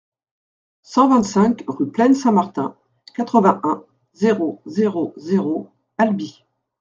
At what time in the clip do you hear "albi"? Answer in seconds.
5.99-6.43